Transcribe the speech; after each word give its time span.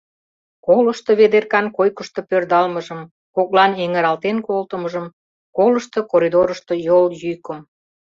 Колышто 0.65 1.11
Ведеркан 1.19 1.65
койкышто 1.77 2.19
пӧрдалмыжым, 2.29 3.01
коклан 3.35 3.71
эҥыралтен 3.83 4.37
колтымыжым, 4.47 5.05
колышто 5.57 5.99
коридорышто 6.11 6.73
йол 6.87 7.05
йӱкым. 7.21 7.57